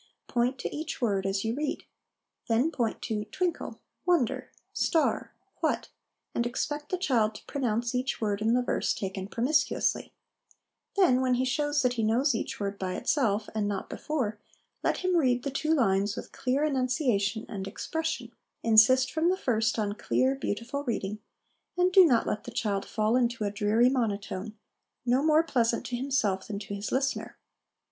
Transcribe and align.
Point 0.27 0.57
to 0.57 0.75
each 0.75 0.99
word 0.99 1.27
as 1.27 1.45
you 1.45 1.53
read. 1.53 1.83
Then 2.49 2.71
point 2.71 3.03
to' 3.03 3.25
twinkle,'' 3.31 3.81
wonder/' 4.43 4.49
star/' 4.87 5.35
what/ 5.61 5.89
and 6.33 6.47
expect 6.47 6.89
the 6.89 6.97
child 6.97 7.35
to 7.35 7.45
pronounce 7.45 7.93
each 7.93 8.19
word 8.19 8.41
in 8.41 8.55
the 8.55 8.63
verse 8.63 8.95
taken 8.95 9.27
promiscuously; 9.27 10.11
then, 10.95 11.21
when 11.21 11.35
he 11.35 11.45
shows 11.45 11.83
that 11.83 11.93
he 11.93 12.03
knows 12.03 12.33
each 12.33 12.59
word 12.59 12.79
by 12.79 12.95
itself, 12.95 13.47
and 13.53 13.67
not 13.67 13.91
before, 13.91 14.39
let 14.81 14.97
him 15.05 15.15
read 15.17 15.43
the 15.43 15.51
two 15.51 15.71
lines 15.75 16.15
with 16.15 16.31
clear 16.31 16.63
enunciation 16.63 17.45
and 17.47 17.67
expression: 17.67 18.31
insist 18.63 19.11
from 19.13 19.29
the 19.29 19.37
first 19.37 19.77
on 19.77 19.93
clear, 19.93 20.33
beautiful 20.33 20.83
reading, 20.85 21.19
and 21.77 21.91
do 21.91 22.05
not 22.07 22.25
let 22.25 22.45
the 22.45 22.49
child 22.51 22.85
fall 22.85 23.15
into 23.15 23.43
a 23.43 23.51
dreary 23.51 23.87
monotone, 23.87 24.57
no 25.05 25.21
more 25.21 25.43
pleasant 25.43 25.85
to 25.85 25.95
himself 25.95 26.47
than 26.47 26.57
'to 26.57 26.73
his 26.73 26.91
listener. 26.91 27.37